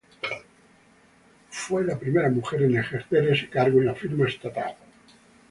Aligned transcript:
Fue 1.51 1.83
la 1.85 1.95
primera 1.99 2.27
mujer 2.27 2.63
en 2.63 2.75
ejercer 2.75 3.27
este 3.29 3.49
cargo 3.49 3.77
en 3.81 3.85
la 3.85 3.93
firma 3.93 4.27
estatal. 4.27 4.75